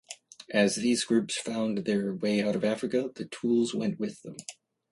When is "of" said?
2.55-2.63